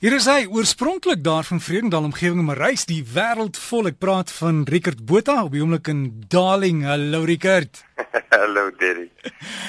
Hier 0.00 0.14
is 0.16 0.24
hy 0.24 0.46
oorspronklik 0.48 1.20
daar 1.20 1.44
van 1.44 1.58
Vredendal 1.60 2.06
omgewing 2.08 2.40
maar 2.46 2.56
reis 2.56 2.86
die 2.88 3.02
wêreld 3.04 3.58
vol. 3.60 3.90
Ek 3.90 3.98
praat 4.00 4.30
van 4.32 4.62
Rickert 4.64 5.02
Botha 5.04 5.34
op 5.44 5.52
die 5.52 5.60
oomblik 5.60 5.90
in 5.92 6.06
Darling. 6.32 6.86
Hallo 6.88 7.20
Rickert. 7.28 7.82
Hallo 8.32 8.70
Derry. 8.80 9.10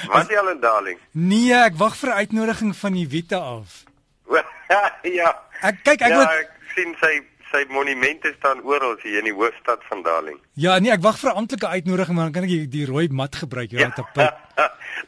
Wat 0.08 0.32
jy 0.32 0.38
al 0.40 0.48
in 0.54 0.62
Darling? 0.62 1.02
Nee, 1.12 1.52
ek 1.52 1.76
wag 1.76 1.98
vir 2.00 2.14
'n 2.14 2.24
uitnodiging 2.24 2.72
van 2.80 2.96
die 2.96 3.04
Witte 3.12 3.36
af. 3.36 3.82
ja. 5.20 5.34
Ek 5.60 5.84
kyk 5.84 6.00
ek 6.00 6.16
ja, 6.16 6.22
moet 6.22 6.32
ek 6.40 6.56
sien 6.78 6.96
sy 7.04 7.12
sy 7.52 7.66
monumente 7.68 8.32
staan 8.38 8.64
oral 8.64 8.96
hier 9.04 9.20
in 9.20 9.28
die 9.28 9.36
hoofstad 9.36 9.84
van 9.90 10.00
Darling. 10.00 10.40
Ja, 10.56 10.78
nee, 10.80 10.96
ek 10.96 11.04
wag 11.04 11.20
vir 11.20 11.28
'n 11.34 11.44
amptelike 11.44 11.68
uitnodiging 11.76 12.16
maar 12.16 12.32
dan 12.32 12.40
kan 12.40 12.48
ek 12.48 12.56
die, 12.56 12.68
die 12.80 12.88
rooi 12.88 13.12
mat 13.12 13.36
gebruik, 13.36 13.76
ja, 13.76 13.84
ja. 13.84 13.92
tapijt. 13.92 14.32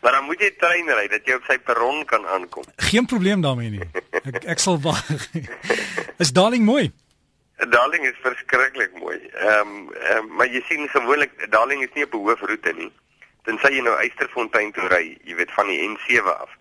Maar 0.05 0.19
dan 0.19 0.27
moet 0.29 0.43
jy 0.45 0.51
trein 0.61 0.91
ry 0.99 1.07
dat 1.09 1.25
jy 1.25 1.39
op 1.39 1.47
sy 1.49 1.57
perron 1.65 2.03
kan 2.05 2.27
aankom. 2.29 2.67
Geen 2.91 3.09
probleem 3.09 3.41
daarmee 3.41 3.71
nie. 3.73 3.87
Ek 4.21 4.45
ek 4.55 4.61
sal 4.61 4.77
wag. 4.85 5.01
is 6.23 6.33
Darling 6.37 6.67
mooi? 6.69 6.91
Darling 7.73 8.05
is 8.05 8.19
verskriklik 8.21 8.93
mooi. 9.01 9.17
Ehm 9.33 9.73
um, 9.73 9.89
um, 10.13 10.29
maar 10.37 10.53
jy 10.53 10.61
sien 10.69 10.85
gewoonlik 10.93 11.33
Darling 11.55 11.87
is 11.87 11.97
nie 11.97 12.05
op 12.05 12.13
'n 12.13 12.27
hoofroete 12.29 12.77
nie. 12.77 12.91
Tensy 13.49 13.73
jy 13.79 13.85
nou 13.87 13.97
Eysterfontein 13.97 14.73
toe 14.77 14.89
ry, 14.93 15.17
jy 15.25 15.41
weet 15.41 15.53
van 15.57 15.73
die 15.73 15.81
N7 15.89 16.29
af. 16.37 16.53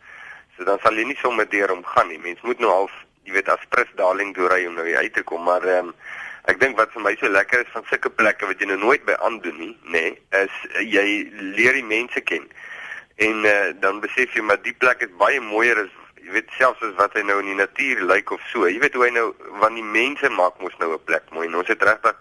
So 0.55 0.63
dan 0.63 0.79
sal 0.79 0.95
jy 0.95 1.03
nie 1.11 1.19
sommer 1.19 1.49
deur 1.49 1.75
hom 1.75 1.83
gaan 1.83 2.07
nie. 2.07 2.19
Mens 2.19 2.41
moet 2.47 2.59
nou 2.59 2.71
half 2.71 2.95
jy 3.27 3.35
weet 3.35 3.49
as 3.51 3.63
Prins 3.71 3.91
Darling 3.99 4.33
toe 4.35 4.47
ry 4.51 4.63
om 4.67 4.75
nou 4.79 4.87
uit 4.87 5.13
te 5.13 5.23
kom, 5.23 5.43
maar 5.43 5.63
ehm 5.67 5.91
um, 5.91 5.95
ek 6.51 6.59
dink 6.59 6.75
wat 6.79 6.91
vir 6.91 7.03
my 7.03 7.13
so 7.19 7.29
lekker 7.31 7.61
is 7.63 7.71
van 7.71 7.85
sulke 7.87 8.09
plekke 8.11 8.47
wat 8.49 8.59
jy 8.59 8.67
nou 8.67 8.79
nooit 8.81 9.05
by 9.07 9.15
aandoen 9.23 9.59
nie, 9.59 9.75
nê, 9.87 10.01
nee, 10.01 10.41
is 10.43 10.57
uh, 10.73 10.81
jy 10.83 11.05
leer 11.55 11.77
die 11.79 11.87
mense 11.87 12.19
ken. 12.27 12.43
En 13.15 13.45
uh, 13.45 13.73
dan 13.79 13.99
besef 14.01 14.33
jy 14.33 14.41
maar 14.41 14.61
die 14.61 14.73
plek 14.73 15.01
is 15.05 15.13
baie 15.17 15.41
mooier 15.41 15.83
as 15.85 15.91
jy 16.23 16.31
weet 16.33 16.49
selfs 16.57 16.81
as 16.81 16.95
wat 16.97 17.13
hy 17.13 17.21
nou 17.27 17.39
in 17.39 17.51
die 17.51 17.59
natuur 17.59 18.05
lyk 18.09 18.31
of 18.31 18.41
so. 18.51 18.67
Jy 18.67 18.79
weet 18.79 18.95
hoe 18.97 19.05
hy 19.05 19.11
nou 19.13 19.27
want 19.61 19.75
die 19.75 19.85
mense 19.85 20.29
maak 20.29 20.59
mos 20.61 20.77
nou 20.79 20.93
'n 20.93 21.03
plek 21.05 21.29
mooi. 21.31 21.47
Ons 21.53 21.67
het 21.67 21.83
regtig 21.83 22.15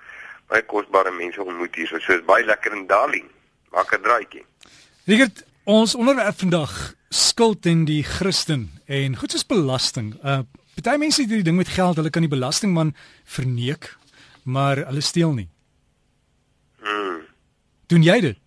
baie 0.48 0.62
kosbare 0.62 1.10
mense 1.10 1.42
ontmoet 1.42 1.74
hier. 1.74 1.88
So, 1.88 1.98
so 1.98 2.12
is 2.12 2.24
baie 2.24 2.44
lekker 2.44 2.72
in 2.72 2.86
Darling. 2.86 3.30
Maak 3.72 3.94
'n 3.94 4.02
draaitjie. 4.02 4.44
Rigert, 5.06 5.44
ons 5.64 5.94
onderwerp 5.94 6.38
vandag 6.38 6.94
skuld 7.08 7.66
en 7.66 7.84
die 7.84 8.02
Christen 8.02 8.70
en 8.86 9.16
goed 9.16 9.30
soos 9.30 9.46
belasting. 9.46 10.14
Uh 10.24 10.42
Party 10.72 10.98
mense 10.98 11.20
het 11.20 11.28
hierdie 11.28 11.44
ding 11.44 11.56
met 11.56 11.68
geld, 11.68 11.98
hulle 12.00 12.10
kan 12.10 12.24
die 12.24 12.32
belastingman 12.32 12.94
verneek, 13.28 13.90
maar 14.42 14.80
hulle 14.88 15.02
steel 15.04 15.34
nie. 15.36 15.48
Hmm. 16.80 17.20
Doen 17.92 18.02
jy 18.02 18.20
dit? 18.20 18.38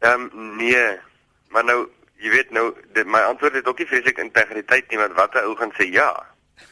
Ehm 0.00 0.24
um, 0.32 0.56
nee, 0.56 0.86
maar 1.52 1.64
nou, 1.68 1.80
jy 2.22 2.30
weet 2.34 2.52
nou, 2.54 2.70
dit, 2.96 3.06
my 3.06 3.22
antwoord 3.30 3.58
is 3.60 3.66
ook 3.66 3.78
nie 3.82 3.88
vreeslik 3.90 4.20
integriteit 4.22 4.90
nie, 4.90 5.00
want 5.00 5.16
watter 5.18 5.48
ou 5.48 5.56
gaan 5.58 5.72
sê 5.78 5.88
ja? 5.92 6.10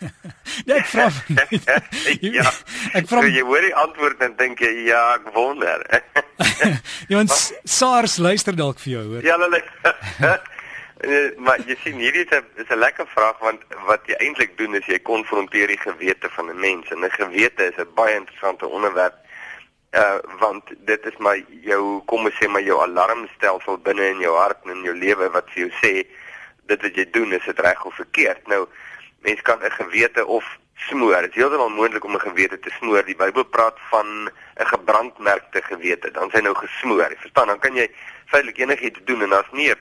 nee, 0.66 0.76
ek 0.76 0.86
vra. 0.92 1.08
ja. 2.38 2.46
Ek 2.94 3.08
vra. 3.10 3.24
So 3.24 3.26
jy 3.26 3.42
hoor 3.46 3.66
die 3.66 3.74
antwoord 3.74 4.22
en 4.26 4.36
dink 4.38 4.62
jy 4.64 4.72
ja, 4.90 5.02
ek 5.18 5.32
wonder. 5.34 5.84
ja, 7.10 7.18
ons 7.18 7.50
SARS 7.64 8.20
luister 8.22 8.56
dalk 8.56 8.80
vir 8.84 8.98
jou, 8.98 9.04
hoor. 9.14 9.26
Ja, 9.26 9.38
hulle 9.40 9.62
Uh, 11.00 11.30
maar 11.40 11.62
jy 11.64 11.72
sien 11.80 11.96
hierdie 11.96 12.26
is 12.26 12.32
'n 12.36 12.44
is 12.60 12.68
'n 12.68 12.76
lekker 12.76 13.06
vraag 13.08 13.38
want 13.40 13.62
wat 13.88 14.04
jy 14.04 14.16
eintlik 14.20 14.58
doen 14.58 14.74
is 14.76 14.84
jy 14.84 14.98
konfronteer 15.00 15.72
die 15.72 15.80
gewete 15.80 16.28
van 16.36 16.50
'n 16.52 16.60
mens 16.60 16.90
en 16.92 17.00
'n 17.00 17.10
gewete 17.10 17.72
is 17.72 17.78
'n 17.78 17.88
baie 17.94 18.14
interessante 18.16 18.68
onderwerp 18.68 19.16
uh 19.92 20.18
want 20.38 20.64
dit 20.86 21.06
is 21.06 21.16
maar 21.18 21.38
jou 21.66 22.02
kom 22.06 22.24
ons 22.24 22.36
sê 22.38 22.48
maar 22.48 22.62
jou 22.62 22.78
alarmstelsel 22.82 23.78
binne 23.82 24.06
in 24.14 24.20
jou 24.22 24.36
hart 24.36 24.64
en 24.64 24.76
in 24.76 24.84
jou 24.86 24.94
lewe 24.94 25.30
wat 25.34 25.50
vir 25.50 25.66
jou 25.66 25.70
sê 25.82 25.94
dit 26.70 26.82
wat 26.86 26.96
jy 26.96 27.06
doen 27.10 27.32
is 27.32 27.44
dit 27.44 27.58
reg 27.58 27.84
of 27.84 27.94
verkeerd? 27.94 28.46
Nou 28.46 28.66
mens 29.26 29.40
kan 29.42 29.58
'n 29.58 29.70
gewete 29.70 30.26
of 30.26 30.44
smoor 30.88 31.22
dit 31.22 31.30
is 31.30 31.42
heeltemal 31.42 31.68
moontlik 31.68 32.04
om 32.04 32.14
'n 32.14 32.26
gewete 32.28 32.58
te 32.58 32.70
smoor. 32.78 33.02
Die 33.04 33.16
Bybel 33.16 33.44
praat 33.44 33.78
van 33.90 34.06
'n 34.56 34.66
gebrandmerkte 34.72 35.62
gewete 35.62 36.10
dan 36.10 36.30
sy 36.30 36.40
nou 36.40 36.54
gesmoor 36.54 37.10
jy 37.10 37.16
verstaan? 37.20 37.46
Dan 37.46 37.58
kan 37.58 37.74
jy 37.74 37.90
feitelik 38.26 38.58
enigiets 38.58 39.00
doen 39.04 39.22
en 39.22 39.30
daar's 39.30 39.52
nie 39.52 39.70
'n 39.70 39.78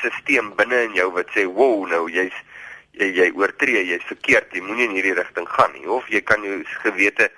stelsel 0.00 0.54
binne 0.54 0.82
in 0.82 0.94
jou 0.94 1.12
wat 1.12 1.28
sê, 1.30 1.44
"Wow, 1.46 1.86
nou 1.88 2.10
jy's 2.10 2.34
jy 2.90 3.06
jy 3.14 3.32
oortree, 3.34 3.86
jy's 3.86 4.04
verkeerd, 4.04 4.52
jy 4.52 4.60
moenie 4.60 4.88
in 4.88 4.94
hierdie 4.94 5.14
rigting 5.14 5.48
gaan 5.48 5.72
nie." 5.72 5.88
Of 5.88 6.08
jy 6.08 6.20
kan 6.20 6.42
jou 6.42 6.64
gewete 6.64 7.30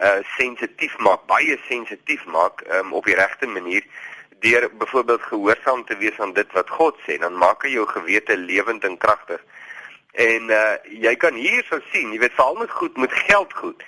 uh 0.00 0.18
sensitief 0.36 0.98
maak, 0.98 1.26
baie 1.26 1.58
sensitief 1.68 2.24
maak 2.26 2.62
um, 2.70 2.92
op 2.92 3.04
die 3.04 3.16
regte 3.18 3.46
manier 3.46 3.84
deur 4.40 4.68
byvoorbeeld 4.78 5.22
gehoorsaam 5.22 5.84
te 5.84 5.96
wees 5.96 6.18
aan 6.20 6.32
dit 6.32 6.52
wat 6.52 6.70
God 6.70 6.98
sê, 7.06 7.18
dan 7.18 7.34
maak 7.34 7.64
hy 7.66 7.72
jou 7.74 7.86
gewete 7.86 8.36
lewend 8.36 8.84
en 8.84 8.98
kragtig. 8.98 9.42
En 10.12 10.50
uh 10.50 10.76
jy 11.06 11.14
kan 11.16 11.34
hierso 11.34 11.80
sien, 11.92 12.12
jy 12.12 12.20
weet 12.22 12.36
veral 12.38 12.60
met 12.62 12.70
goed 12.70 12.96
met 12.96 13.12
geld 13.26 13.54
goed 13.54 13.82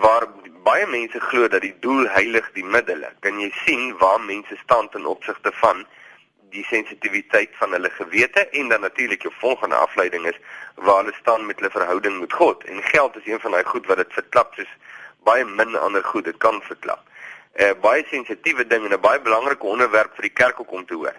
waar 0.00 0.26
baie 0.64 0.86
mense 0.86 1.20
glo 1.20 1.48
dat 1.48 1.60
die 1.60 1.74
doel 1.80 2.06
heilig 2.08 2.48
die 2.56 2.64
middele. 2.64 3.10
Kan 3.20 3.40
jy 3.40 3.50
sien 3.64 3.92
waar 3.98 4.20
mense 4.20 4.56
staan 4.62 4.88
ten 4.88 5.06
opsigte 5.06 5.52
van 5.60 5.84
die 6.52 6.64
sensitiwiteit 6.68 7.52
van 7.60 7.72
hulle 7.72 7.90
gewete 7.90 8.48
en 8.48 8.68
dan 8.68 8.80
natuurlik 8.80 9.22
jou 9.22 9.32
volgende 9.40 9.76
afleiding 9.76 10.26
is 10.28 10.40
waar 10.74 11.02
hulle 11.02 11.14
staan 11.20 11.46
met 11.46 11.60
hulle 11.60 11.70
verhouding 11.70 12.20
met 12.20 12.32
God. 12.32 12.64
En 12.64 12.82
geld 12.82 13.16
is 13.16 13.26
een 13.26 13.40
van 13.40 13.50
daai 13.56 13.64
goed 13.64 13.86
wat 13.86 13.96
dit 13.96 14.12
verklap 14.12 14.54
soos 14.54 14.72
baie 15.24 15.44
min 15.44 15.76
ander 15.76 16.04
goed 16.04 16.24
dit 16.24 16.36
kan 16.36 16.60
verklap. 16.62 17.02
'n 17.54 17.62
uh, 17.62 17.74
Baie 17.80 18.04
sensitiewe 18.10 18.66
ding 18.66 18.84
en 18.84 18.92
'n 18.92 19.00
baie 19.00 19.20
belangrike 19.20 19.66
onderwerp 19.66 20.14
vir 20.14 20.22
die 20.22 20.36
kerk 20.42 20.72
om 20.72 20.86
te 20.86 20.94
hoor. 20.94 21.16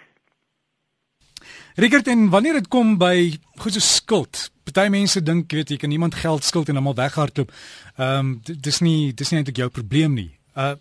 Rickert 1.75 2.07
en 2.07 2.29
wanneer 2.29 2.53
dit 2.53 2.67
kom 2.67 2.97
by 2.97 3.39
goed 3.57 3.73
so 3.73 3.79
skuld. 3.79 4.51
Party 4.63 4.89
mense 4.89 5.23
dink 5.23 5.51
weet 5.51 5.69
jy 5.69 5.77
kan 5.77 5.91
iemand 5.91 6.15
geld 6.15 6.43
skuld 6.43 6.69
en 6.69 6.75
almal 6.75 6.95
weghardloop. 6.95 7.51
Ehm 7.97 8.19
um, 8.19 8.41
dis 8.43 8.79
nie 8.79 9.13
dis 9.13 9.29
nie 9.29 9.37
eintlik 9.37 9.57
jou 9.57 9.69
probleem 9.69 10.13
nie. 10.13 10.39
Uh 10.55 10.75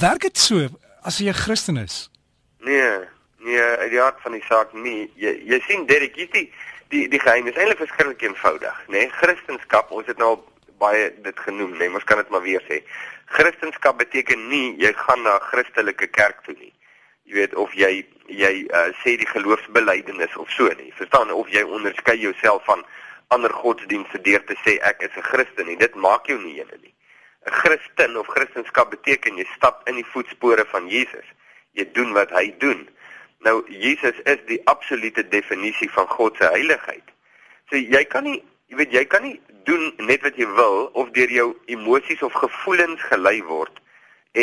werk 0.00 0.20
dit 0.20 0.38
so 0.38 0.68
as 1.02 1.18
jy 1.18 1.28
'n 1.28 1.34
Christen 1.44 1.76
is? 1.76 2.10
Nee, 2.58 3.12
Nee, 3.44 3.60
uit 3.60 3.90
die 3.90 4.00
hart 4.00 4.20
van 4.24 4.32
die 4.32 4.44
saak 4.48 4.72
nie. 4.72 5.10
Jy 5.20 5.34
jy 5.50 5.58
sien 5.66 5.82
Derek, 5.86 6.14
jy 6.16 6.24
sien 6.32 6.46
die 6.94 7.02
die 7.12 7.20
geheim 7.20 7.48
is 7.50 7.58
eintlik 7.60 7.82
verskriklik 7.82 8.22
eenvoudig, 8.24 8.78
nê? 8.86 9.02
Nee? 9.02 9.10
Christendom, 9.18 9.90
ons 9.98 10.08
het 10.08 10.20
nou 10.22 10.38
baie 10.78 11.12
dit 11.22 11.38
genoem? 11.46 11.76
Nee? 11.78 11.92
Ons 11.94 12.04
kan 12.04 12.16
dit 12.16 12.28
maar 12.28 12.42
weer 12.42 12.62
sê. 12.68 12.82
Christendom 13.26 13.96
beteken 13.96 14.48
nie 14.48 14.74
jy 14.78 14.92
gaan 14.92 15.22
na 15.22 15.36
'n 15.36 15.46
Christelike 15.50 16.06
kerk 16.06 16.42
toe 16.44 16.54
nie. 16.58 16.72
Jy 17.24 17.34
weet 17.34 17.54
of 17.54 17.72
jy 17.72 18.06
jy 18.26 18.66
uh, 18.70 18.90
sê 19.02 19.16
die 19.16 19.28
geloofsbelijdenis 19.28 20.36
of 20.36 20.50
so 20.50 20.68
nie. 20.78 20.92
Verstaan 20.96 21.30
of 21.30 21.48
jy 21.48 21.62
onderskei 21.62 22.18
jouself 22.18 22.64
van 22.64 22.84
ander 23.28 23.52
godsdienste 23.52 24.20
deur 24.20 24.44
te 24.44 24.56
sê 24.64 24.78
ek 24.80 25.02
is 25.02 25.16
'n 25.16 25.22
Christen 25.22 25.66
nie. 25.66 25.76
Dit 25.76 25.94
maak 25.94 26.26
jou 26.26 26.38
nie 26.38 26.58
eene 26.58 26.78
nie. 26.82 26.94
'n 27.46 27.52
Christen 27.52 28.16
of 28.16 28.26
Christendom 28.26 28.88
beteken 28.90 29.36
jy 29.36 29.46
stap 29.56 29.88
in 29.88 29.94
die 29.94 30.10
voetspore 30.12 30.64
van 30.66 30.88
Jesus. 30.88 31.26
Jy 31.72 31.92
doen 31.92 32.12
wat 32.12 32.30
hy 32.30 32.54
doen. 32.58 32.88
Nou 33.44 33.64
Jesus 33.68 34.16
is 34.24 34.40
die 34.46 34.60
absolute 34.64 35.28
definisie 35.28 35.90
van 35.90 36.06
God 36.08 36.36
se 36.36 36.44
heiligheid. 36.44 37.04
So 37.68 37.76
jy 37.76 38.04
kan 38.04 38.24
nie, 38.24 38.42
jy 38.70 38.76
weet 38.80 38.92
jy 38.92 39.04
kan 39.04 39.22
nie 39.26 39.40
doen 39.68 39.92
net 39.98 40.22
wat 40.26 40.36
jy 40.40 40.46
wil 40.58 40.90
of 40.92 41.10
deur 41.16 41.30
jou 41.30 41.48
emosies 41.66 42.22
of 42.22 42.36
gevoelens 42.42 43.02
gelei 43.10 43.40
word 43.48 43.80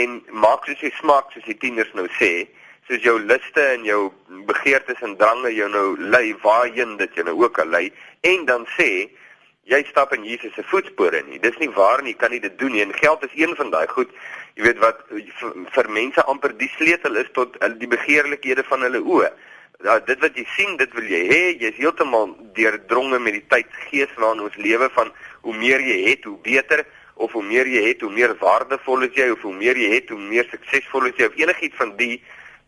en 0.02 0.22
maak 0.32 0.66
soos 0.66 0.82
jy 0.82 0.92
smaak 1.00 1.32
soos 1.34 1.46
die 1.46 1.58
tieners 1.60 1.92
nou 1.98 2.08
sê, 2.18 2.48
soos 2.88 3.04
jou 3.04 3.18
liste 3.20 3.64
en 3.74 3.84
jou 3.86 4.12
begeertes 4.48 5.02
en 5.06 5.18
drange 5.20 5.52
jou 5.54 5.68
nou 5.70 5.88
lei 6.00 6.32
waarheen 6.44 6.96
dit 7.02 7.18
jou 7.18 7.26
nou 7.28 7.38
ook 7.44 7.60
al 7.60 7.74
lei 7.76 7.88
en 8.28 8.46
dan 8.48 8.68
sê 8.78 9.10
jy 9.70 9.82
stap 9.90 10.14
in 10.16 10.24
Jesus 10.26 10.54
se 10.56 10.64
voetspore 10.66 11.22
nie. 11.28 11.40
Dis 11.40 11.58
nie 11.62 11.70
waar 11.76 12.02
nie, 12.02 12.16
jy 12.16 12.20
kan 12.20 12.34
nie 12.34 12.42
dit 12.42 12.58
doen 12.60 12.74
nie. 12.74 12.82
En 12.82 12.94
geld 12.98 13.24
is 13.28 13.36
een 13.38 13.54
van 13.56 13.70
daai 13.74 13.88
goed, 13.88 14.10
jy 14.58 14.66
weet 14.66 14.82
wat 14.82 15.04
vir, 15.12 15.54
vir 15.76 15.90
mense 15.94 16.26
amper 16.32 16.56
die 16.58 16.70
sleutel 16.78 17.20
is 17.22 17.30
tot 17.38 17.58
die 17.80 17.90
begeerlikhede 17.92 18.66
van 18.68 18.84
hulle 18.88 19.04
oë. 19.04 19.30
Ja, 19.84 19.98
dit 20.06 20.20
wat 20.22 20.36
jy 20.38 20.46
sien, 20.54 20.76
dit 20.78 20.92
wil 20.94 21.08
jy 21.10 21.22
hê. 21.30 21.42
Jy's 21.62 21.80
heeltemal 21.82 22.36
deurdronge 22.58 23.18
met 23.20 23.40
die 23.40 23.46
tydsgees 23.50 24.12
waarin 24.22 24.44
ons 24.46 24.58
lewe 24.62 24.90
van 24.94 25.10
hoe 25.42 25.56
meer 25.58 25.82
jy 25.82 25.98
het, 26.10 26.28
hoe 26.30 26.38
beter 26.46 26.86
of 27.22 27.34
hoe 27.38 27.44
meer 27.46 27.70
jy 27.70 27.82
het, 27.88 28.06
hoe 28.06 28.14
meer 28.14 28.36
waardevol 28.42 29.08
is 29.08 29.18
jy 29.18 29.32
of 29.34 29.42
hoe 29.46 29.56
meer 29.58 29.78
jy 29.78 29.90
het, 29.96 30.14
hoe 30.14 30.22
meer 30.22 30.46
suksesvol 30.52 31.10
is 31.10 31.18
jy 31.18 31.32
of 31.32 31.42
enigiets 31.42 31.78
van 31.82 31.96
die 31.98 32.22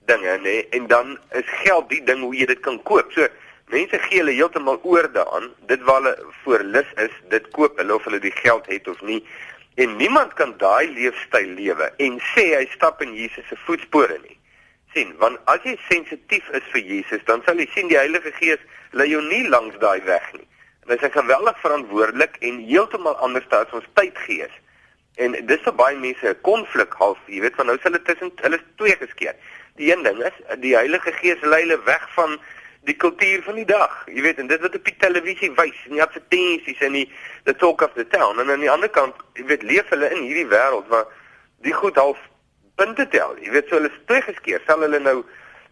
dinge, 0.09 0.35
nê? 0.41 0.57
En 0.77 0.89
dan 0.89 1.15
is 1.37 1.55
geld 1.61 1.89
die 1.93 2.01
ding 2.05 2.25
hoe 2.25 2.33
jy 2.35 2.49
dit 2.49 2.61
kan 2.65 2.81
koop. 2.89 3.13
So 3.13 3.29
Mense 3.71 3.97
gee 4.05 4.19
hulle 4.19 4.35
heeltemal 4.35 4.81
oor 4.83 5.07
daaraan. 5.13 5.47
Dit 5.69 5.81
waar 5.87 6.01
hulle 6.01 6.33
voor 6.43 6.61
lus 6.75 6.89
is, 7.01 7.13
dit 7.31 7.45
koop 7.55 7.77
hulle 7.79 7.95
of 7.95 8.03
hulle 8.05 8.19
die 8.21 8.33
geld 8.35 8.67
het 8.69 8.87
of 8.87 9.01
nie. 9.01 9.23
En 9.81 9.95
niemand 9.97 10.33
kan 10.37 10.53
daai 10.61 10.89
leefstyl 10.93 11.55
lewe 11.57 11.87
en 12.05 12.19
sê 12.33 12.51
hy 12.53 12.65
stap 12.75 13.01
in 13.01 13.15
Jesus 13.17 13.47
se 13.49 13.57
voetspore 13.65 14.19
nie. 14.27 14.37
Sien, 14.93 15.13
want 15.21 15.39
as 15.51 15.63
jy 15.67 15.75
sensitief 15.89 16.49
is 16.57 16.65
vir 16.73 16.81
Jesus, 16.81 17.23
dan 17.29 17.41
sal 17.45 17.59
jy 17.59 17.67
sien 17.73 17.89
die 17.91 17.99
Heilige 17.99 18.31
Gees 18.39 18.61
lei 18.91 19.09
jou 19.11 19.21
nie 19.25 19.43
langs 19.49 19.77
daai 19.81 20.01
weg 20.07 20.25
nie. 20.33 20.47
En 20.83 20.93
hy 20.93 20.99
is 20.99 21.15
geweldig 21.15 21.59
verantwoordelik 21.63 22.37
en 22.41 22.59
heeltemal 22.67 23.17
anders 23.25 23.47
as 23.55 23.75
ons 23.77 23.87
tydgees. 23.99 24.53
En 25.21 25.35
dis 25.47 25.61
vir 25.65 25.75
baie 25.77 25.97
mense 25.97 26.27
'n 26.27 26.41
konflik 26.41 26.93
half, 26.97 27.19
jy 27.27 27.41
weet, 27.41 27.55
van 27.55 27.65
nou 27.65 27.77
is 27.77 27.83
hulle 27.83 28.01
tussen 28.01 28.31
hulle 28.41 28.59
twee 28.77 28.95
geskeer. 28.97 29.35
Die 29.75 29.91
een 29.91 30.03
ding 30.03 30.19
is 30.23 30.37
die 30.59 30.75
Heilige 30.75 31.11
Gees 31.11 31.41
lei 31.41 31.61
hulle 31.61 31.79
weg 31.85 32.09
van 32.13 32.39
die 32.83 32.95
kultuur 32.95 33.43
van 33.43 33.55
die 33.55 33.65
dag. 33.65 34.03
Jy 34.05 34.21
weet, 34.21 34.39
en 34.39 34.47
dit 34.47 34.61
wat 34.61 34.75
op 34.75 34.85
die 34.85 34.97
televisie 34.97 35.51
wys, 35.55 35.79
en 35.85 35.97
die 35.97 36.03
advertensies 36.03 36.81
en 36.81 36.91
die 36.91 37.09
the 37.43 37.55
talk 37.55 37.81
of 37.81 37.93
the 37.93 38.07
town. 38.07 38.39
En 38.39 38.49
aan 38.49 38.59
die 38.59 38.71
ander 38.71 38.89
kant, 38.89 39.15
jy 39.33 39.45
weet, 39.45 39.63
leef 39.63 39.89
hulle 39.89 40.09
in 40.11 40.25
hierdie 40.27 40.49
wêreld 40.51 40.87
waar 40.87 41.07
die 41.63 41.73
goed 41.73 41.95
half 41.95 42.19
punte 42.75 43.07
tel. 43.13 43.37
Jy 43.41 43.53
weet, 43.55 43.69
so 43.69 43.79
hulle 43.79 43.91
is 43.91 44.03
teëgeskeer. 44.09 44.63
Sal 44.67 44.85
hulle 44.85 44.99
nou 44.99 45.21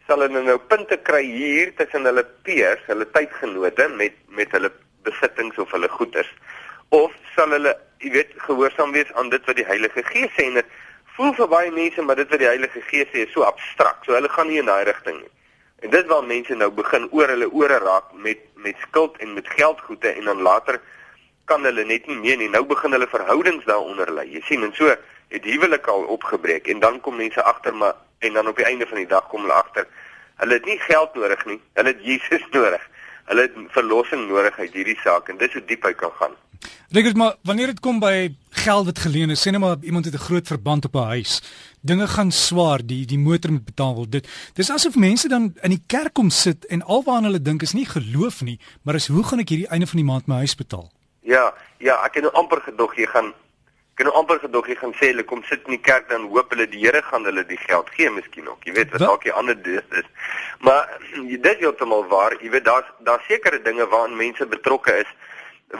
sal 0.07 0.24
hulle 0.25 0.42
nou 0.44 0.57
punte 0.71 0.98
kry 1.07 1.21
hier 1.24 1.69
tussen 1.77 2.07
hulle 2.09 2.24
peers, 2.45 2.81
hulle 2.89 3.06
tydgenote 3.15 3.88
met 3.95 4.18
met 4.38 4.51
hulle 4.57 4.71
besittings 5.06 5.57
of 5.62 5.71
hulle 5.71 5.89
goederes 5.89 6.30
of 6.92 7.12
sal 7.36 7.53
hulle, 7.56 7.71
jy 8.03 8.12
weet, 8.12 8.31
gehoorsaam 8.45 8.92
wees 8.92 9.12
aan 9.15 9.30
dit 9.31 9.45
wat 9.48 9.56
die 9.56 9.68
Heilige 9.68 10.03
Gees 10.09 10.31
sê 10.36 10.48
en 10.50 10.57
dit 10.59 10.74
voel 11.15 11.31
vir 11.38 11.50
baie 11.51 11.69
mense 11.71 12.03
maar 12.03 12.19
dit 12.19 12.33
wat 12.33 12.42
die 12.42 12.50
Heilige 12.50 12.81
Gees 12.89 13.07
sê 13.13 13.24
is 13.25 13.31
so 13.36 13.45
abstrakt. 13.48 14.03
So 14.06 14.18
hulle 14.18 14.31
gaan 14.31 14.50
nie 14.51 14.59
in 14.59 14.68
daai 14.68 14.83
rigting 14.89 15.21
nie. 15.21 15.31
En 15.86 15.94
dit 15.95 16.09
waar 16.12 16.25
mense 16.27 16.57
nou 16.59 16.68
begin 16.75 17.07
oor 17.15 17.31
hulle 17.31 17.48
ore 17.62 17.80
raak 17.83 18.12
met 18.25 18.44
met 18.62 18.77
skuld 18.88 19.15
en 19.24 19.33
met 19.38 19.48
geldgoede 19.56 20.12
en 20.12 20.27
dan 20.30 20.44
later 20.45 20.81
kan 21.46 21.64
hulle 21.64 21.86
net 21.86 22.08
nie 22.08 22.18
meer 22.18 22.38
nie. 22.38 22.50
Nou 22.50 22.66
begin 22.66 22.92
hulle 22.92 23.08
verhoudings 23.08 23.66
daaronder 23.66 24.12
lê. 24.12 24.28
Jy 24.34 24.42
sien 24.46 24.64
en 24.64 24.74
so 24.74 24.88
het 25.32 25.44
huwelik 25.44 25.88
al 25.88 26.04
opgebreek 26.04 26.68
en 26.68 26.80
dan 26.80 27.02
kom 27.02 27.16
mense 27.16 27.44
agter 27.44 27.76
maar 27.76 27.96
en 28.20 28.34
dan 28.34 28.48
op 28.48 28.56
die 28.56 28.66
einde 28.66 28.88
van 28.88 28.98
die 28.98 29.08
dag 29.08 29.28
kom 29.28 29.42
hulle 29.42 29.54
agter 29.54 29.88
hulle 30.42 30.58
het 30.58 30.66
nie 30.66 30.80
geld 30.80 31.14
nodig 31.16 31.46
nie. 31.46 31.60
Hulle 31.78 31.94
het 31.94 32.06
Jesus 32.06 32.46
nodig. 32.58 32.88
Hulle 33.30 33.48
het 33.48 33.58
verlossing 33.76 34.28
nodig 34.28 34.58
uit 34.60 34.74
hierdie 34.74 34.98
saak 35.04 35.30
en 35.30 35.38
dis 35.42 35.54
hoe 35.56 35.66
diep 35.66 35.86
hy 35.86 35.94
kan 35.98 36.14
gaan. 36.20 36.38
Dink 36.92 37.16
maar 37.18 37.38
wanneer 37.48 37.72
dit 37.72 37.80
kom 37.82 38.02
by 38.02 38.34
geld 38.62 38.90
wat 38.90 39.00
geleen 39.02 39.32
is, 39.34 39.42
sê 39.42 39.54
net 39.54 39.62
maar 39.64 39.80
iemand 39.82 40.06
het 40.06 40.14
'n 40.14 40.26
groot 40.28 40.48
verband 40.48 40.86
op 40.86 40.96
'n 40.96 41.14
huis. 41.16 41.42
Dinge 41.82 42.08
gaan 42.08 42.32
swaar, 42.32 42.86
die 42.86 43.06
die 43.06 43.18
motor 43.18 43.52
moet 43.52 43.66
betaal 43.66 43.96
word. 43.96 44.12
Dit 44.12 44.28
dis 44.54 44.70
asof 44.70 44.96
mense 44.96 45.28
dan 45.28 45.54
in 45.62 45.70
die 45.70 45.84
kerk 45.88 46.14
kom 46.14 46.30
sit 46.30 46.66
en 46.66 46.84
alwaar 46.84 47.24
hulle 47.24 47.42
dink 47.42 47.62
is 47.62 47.74
nie 47.74 47.86
geloof 47.86 48.42
nie, 48.42 48.60
maar 48.82 48.96
is 48.96 49.08
hoe 49.08 49.24
gaan 49.24 49.40
ek 49.40 49.50
hierdie 49.50 49.70
einde 49.70 49.88
van 49.88 49.98
die 49.98 50.06
maand 50.12 50.28
my 50.28 50.36
huis 50.36 50.56
betaal? 50.56 50.92
Ja, 51.31 51.54
ja, 51.80 51.95
ek 52.06 52.18
het 52.19 52.28
nou 52.28 52.33
amper 52.39 52.60
gedog 52.66 52.95
jy 53.00 53.07
gaan 53.07 53.31
ek 53.92 54.01
het 54.01 54.07
nou 54.07 54.16
amper 54.19 54.39
gedog 54.42 54.68
jy 54.68 54.75
gaan 54.80 54.94
sê 55.00 55.12
hulle 55.12 55.24
kom 55.28 55.44
sit 55.48 55.63
in 55.68 55.75
die 55.75 55.83
kerk 55.83 56.07
dan 56.10 56.25
hoop 56.31 56.51
hulle 56.54 56.66
die 56.72 56.80
Here 56.81 57.01
gaan 57.07 57.28
hulle 57.28 57.44
die 57.48 57.60
geld 57.60 57.92
gee 57.95 58.10
miskien 58.12 58.48
ook. 58.50 58.63
Jy 58.68 58.74
weet 58.78 58.92
wat 58.95 59.04
dalk 59.04 59.28
die 59.28 59.33
ander 59.36 59.56
doos 59.68 59.98
is. 60.00 60.07
Maar 60.66 60.89
dit 61.13 61.50
is 61.51 61.60
heeltemal 61.62 62.07
waar. 62.12 62.36
Jy 62.42 62.51
weet 62.56 62.66
daar's 62.66 62.89
daar 63.07 63.24
sekere 63.28 63.62
dinge 63.62 63.88
waaraan 63.94 64.18
mense 64.18 64.48
betrokke 64.56 64.95
is 65.04 65.12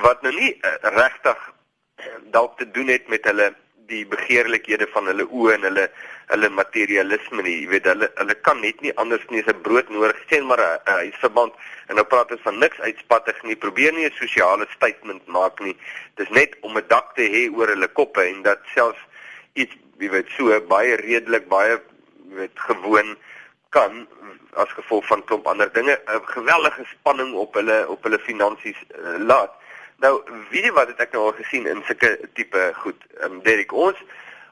wat 0.06 0.22
nou 0.24 0.32
nie 0.36 0.54
uh, 0.54 0.76
regtig 0.96 1.40
uh, 1.48 2.14
dalk 2.36 2.58
te 2.60 2.68
doen 2.72 2.92
het 2.94 3.10
met 3.12 3.26
hulle 3.28 3.52
die 3.92 4.06
begeerlikhede 4.08 4.88
van 4.94 5.10
hulle 5.12 5.28
oë 5.28 5.58
en 5.58 5.68
hulle 5.68 5.90
hulle 6.32 6.50
materialisme 6.50 7.44
nie. 7.46 7.58
Jy 7.62 7.68
weet 7.74 7.88
hulle 7.92 8.10
hulle 8.16 8.36
kan 8.48 8.62
net 8.64 8.82
nie 8.82 8.94
anders 9.04 9.24
nie 9.30 9.44
as 9.44 9.52
'n 9.54 9.62
brood 9.68 9.90
nodig 9.90 10.20
sien 10.30 10.46
maar 10.48 10.62
'n 10.62 10.80
uh, 10.88 10.98
huisverband 11.04 11.54
en 11.88 11.96
nou 11.96 12.06
praat 12.06 12.32
ons 12.32 12.48
van 12.48 12.60
niks 12.60 12.80
uitspattig 12.80 13.44
nie. 13.44 13.56
Probeer 13.56 13.94
nie 13.94 14.06
'n 14.06 14.20
sosiale 14.20 14.68
statement 14.76 15.28
maak 15.28 15.60
nie. 15.60 15.76
Dis 16.16 16.30
net 16.30 16.56
om 16.62 16.78
'n 16.78 16.88
dak 16.88 17.16
te 17.16 17.28
hê 17.34 17.44
oor 17.54 17.68
hulle 17.68 17.88
koppe 17.88 18.22
en 18.24 18.42
dat 18.42 18.60
selfs 18.74 19.00
iets 19.54 19.76
jy 20.00 20.10
weet 20.10 20.30
so 20.38 20.62
baie 20.68 20.96
redelik 20.96 21.48
baie 21.48 21.80
weet 22.38 22.56
gewoon 22.56 23.18
kan 23.70 24.08
as 24.54 24.72
gevolg 24.76 25.06
van 25.08 25.24
klomp 25.24 25.48
ander 25.48 25.72
dinge 25.74 26.00
'n 26.08 26.22
geweldige 26.26 26.86
spanning 26.86 27.34
op 27.34 27.54
hulle 27.54 27.88
op 27.88 28.04
hulle 28.04 28.20
finansies 28.20 28.80
uh, 28.90 29.18
laat. 29.20 29.52
Nou, 30.02 30.22
weet 30.50 30.64
jy 30.64 30.72
wat 30.72 30.88
het 30.88 31.00
ek 31.00 31.12
nou 31.14 31.24
al 31.26 31.38
gesien 31.38 31.68
in 31.70 31.84
sulke 31.86 32.20
tipe 32.34 32.72
goed? 32.74 32.98
Ehm 33.20 33.32
um, 33.32 33.42
Derek, 33.44 33.72
ons 33.72 33.98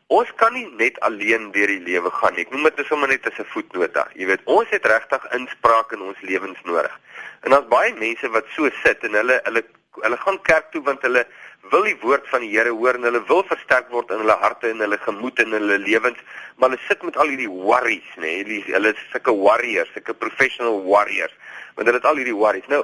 ons 0.10 0.30
kan 0.42 0.54
nie 0.54 0.66
net 0.78 0.98
alleen 1.06 1.52
deur 1.54 1.70
die 1.70 1.84
lewe 1.86 2.12
gaan 2.18 2.34
nie. 2.34 2.46
Ek 2.48 2.54
noem 2.54 2.70
dit 2.70 2.88
sommer 2.90 3.12
net 3.12 3.28
as 3.30 3.38
'n 3.40 3.46
voetnota. 3.54 4.08
Jy 4.16 4.26
weet, 4.26 4.42
ons 4.46 4.70
het 4.70 4.86
regtig 4.86 5.26
inspraak 5.38 5.92
in 5.92 6.02
ons 6.02 6.22
lewens 6.22 6.58
nodig. 6.64 7.00
En 7.44 7.52
daar's 7.52 7.68
baie 7.70 7.94
mense 7.94 8.30
wat 8.30 8.46
so 8.56 8.70
sit 8.84 9.04
en 9.04 9.14
hulle 9.14 9.42
hulle 9.44 9.64
hulle 10.02 10.18
gaan 10.18 10.42
kerk 10.42 10.72
toe 10.72 10.82
want 10.82 11.02
hulle 11.02 11.26
wil 11.72 11.84
die 11.84 11.98
woord 12.02 12.28
van 12.32 12.42
die 12.42 12.50
Here 12.50 12.72
hoor 12.72 12.96
en 12.96 13.04
hulle 13.04 13.22
wil 13.28 13.44
versterk 13.44 13.90
word 13.92 14.12
in 14.12 14.24
hulle 14.24 14.38
harte 14.42 14.70
en 14.70 14.80
hulle 14.80 14.98
gemoed 14.98 15.40
en 15.40 15.52
hulle 15.52 15.78
lewens, 15.78 16.18
maar 16.58 16.70
hulle 16.70 16.82
sit 16.88 17.04
met 17.04 17.18
al 17.18 17.28
hierdie 17.28 17.50
worries, 17.50 18.08
nê? 18.18 18.44
Nee? 18.48 18.64
Hulle 18.70 18.94
is 18.94 19.04
sulke 19.12 19.36
warriors, 19.36 19.92
sulke 19.94 20.14
professional 20.14 20.82
warriors. 20.84 21.36
Want 21.76 21.88
hulle 21.88 22.00
het 22.00 22.08
al 22.10 22.22
hierdie 22.22 22.36
worries. 22.36 22.68
Nou, 22.68 22.84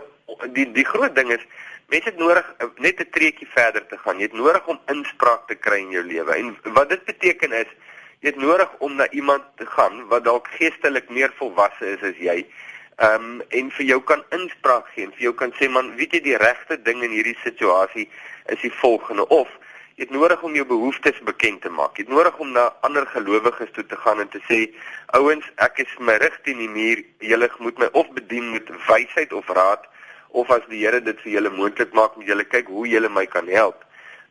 die 0.57 0.67
die 0.75 0.85
groot 0.85 1.15
ding 1.15 1.31
is 1.33 1.43
Mense 1.87 2.09
het 2.09 2.17
nodig 2.17 2.45
eh, 2.57 2.67
net 2.75 2.99
'n 2.99 3.09
treetjie 3.09 3.47
verder 3.47 3.85
te 3.87 3.97
gaan. 3.97 4.17
Jy 4.17 4.23
het 4.23 4.33
nodig 4.33 4.67
om 4.67 4.79
inspraak 4.93 5.47
te 5.47 5.55
kry 5.55 5.79
in 5.79 5.91
jou 5.91 6.03
lewe. 6.03 6.33
En 6.33 6.57
wat 6.73 6.89
dit 6.89 7.03
beteken 7.05 7.51
is, 7.51 7.69
jy 8.19 8.29
het 8.29 8.41
nodig 8.41 8.69
om 8.77 8.95
na 8.95 9.09
iemand 9.09 9.43
te 9.55 9.65
gaan 9.65 10.07
wat 10.07 10.23
dalk 10.23 10.47
geestelik 10.47 11.09
meer 11.09 11.33
volwasse 11.37 11.85
is 11.85 12.01
as 12.01 12.17
jy. 12.17 12.45
Ehm 12.95 13.23
um, 13.23 13.41
en 13.49 13.71
vir 13.71 13.85
jou 13.85 14.01
kan 14.03 14.23
inspraak 14.29 14.87
gee 14.87 15.05
en 15.05 15.13
vir 15.13 15.21
jou 15.21 15.33
kan 15.33 15.53
sê 15.59 15.69
man, 15.69 15.95
weet 15.95 16.13
jy 16.13 16.21
die 16.21 16.37
regte 16.37 16.81
ding 16.81 17.03
in 17.03 17.11
hierdie 17.11 17.37
situasie 17.43 18.09
is 18.45 18.61
die 18.61 18.73
volgende 18.73 19.27
of 19.27 19.49
jy 19.95 20.03
het 20.03 20.11
nodig 20.11 20.41
om 20.43 20.55
jou 20.55 20.65
behoeftes 20.65 21.19
bekend 21.23 21.61
te 21.61 21.69
maak. 21.69 21.97
Jy 21.97 22.03
het 22.03 22.13
nodig 22.13 22.37
om 22.37 22.51
na 22.51 22.73
ander 22.81 23.05
gelowiges 23.07 23.71
toe 23.71 23.85
te 23.85 23.97
gaan 23.97 24.19
en 24.19 24.29
te 24.29 24.41
sê, 24.47 24.73
ouens, 25.07 25.45
ek 25.55 25.79
is 25.79 25.97
my 25.99 26.17
rig 26.17 26.39
teen 26.43 26.57
die 26.57 26.69
muur. 26.69 27.03
Julle 27.19 27.49
moet 27.59 27.77
my 27.77 27.89
of 27.91 28.09
bedien 28.11 28.51
met 28.51 28.71
wysheid 28.87 29.33
of 29.33 29.47
raad 29.47 29.85
of 30.29 30.49
as 30.51 30.61
die 30.69 30.83
Here 30.83 31.01
dit 31.01 31.19
vir 31.23 31.31
julle 31.31 31.49
moontlik 31.49 31.93
maak 31.93 32.15
moet 32.15 32.27
julle 32.27 32.43
kyk 32.43 32.67
hoe 32.67 32.87
julle 32.87 33.09
my 33.09 33.25
kan 33.25 33.47
help. 33.47 33.83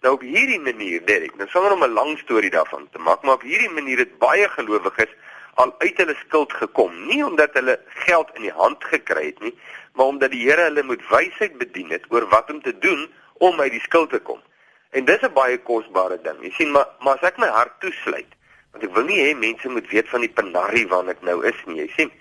Nou 0.04 0.14
op 0.18 0.24
hierdie 0.26 0.60
manier, 0.60 1.00
Derek, 1.06 1.36
nou 1.40 1.48
sonder 1.48 1.72
om 1.72 1.84
'n 1.84 1.94
lang 1.94 2.18
storie 2.18 2.50
daarvan 2.50 2.88
te 2.92 2.98
maak, 2.98 3.22
maar 3.22 3.34
op 3.34 3.42
hierdie 3.42 3.70
manier 3.70 3.98
het 3.98 4.18
baie 4.18 4.48
gelowiges 4.48 5.12
al 5.54 5.74
uit 5.78 5.96
hulle 5.96 6.14
skuld 6.14 6.52
gekom, 6.52 7.06
nie 7.06 7.24
omdat 7.24 7.54
hulle 7.54 7.80
geld 8.06 8.30
in 8.34 8.42
die 8.42 8.52
hand 8.52 8.84
gekry 8.84 9.26
het 9.26 9.40
nie, 9.40 9.54
maar 9.94 10.06
omdat 10.06 10.30
die 10.30 10.44
Here 10.48 10.62
hulle 10.68 10.82
met 10.82 11.08
wysheid 11.08 11.58
bedien 11.58 11.90
het 11.90 12.04
oor 12.08 12.28
wat 12.28 12.50
om 12.50 12.62
te 12.62 12.78
doen 12.78 13.08
om 13.38 13.60
uit 13.60 13.70
die 13.70 13.80
skuld 13.80 14.10
te 14.10 14.18
kom. 14.18 14.40
En 14.90 15.04
dis 15.04 15.22
'n 15.22 15.32
baie 15.32 15.58
kosbare 15.58 16.18
ding. 16.22 16.42
Jy 16.42 16.50
sien, 16.50 16.70
maar 16.70 16.86
maar 17.00 17.14
as 17.14 17.28
ek 17.28 17.38
my 17.38 17.48
hart 17.48 17.80
toesluit, 17.80 18.32
want 18.72 18.84
ek 18.84 18.94
wil 18.94 19.04
nie 19.04 19.20
hê 19.20 19.34
mense 19.36 19.68
moet 19.68 19.88
weet 19.88 20.08
van 20.08 20.20
die 20.20 20.34
penarie 20.34 20.86
waarna 20.88 21.10
ek 21.10 21.22
nou 21.22 21.42
is 21.46 21.64
nie, 21.66 21.80
jy 21.80 21.90
sien 21.96 22.12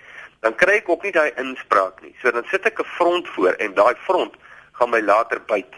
dan 0.43 0.55
kry 0.59 0.79
ek 0.81 0.89
ook 0.91 1.03
nie 1.07 1.13
daai 1.15 1.31
inspraak 1.39 2.01
nie. 2.03 2.11
So 2.21 2.31
dan 2.35 2.43
sit 2.51 2.65
ek 2.67 2.79
'n 2.79 2.93
front 2.97 3.27
voor 3.35 3.55
en 3.63 3.73
daai 3.73 3.95
front 4.07 4.33
gaan 4.71 4.89
my 4.89 5.01
later 5.01 5.39
byt. 5.39 5.73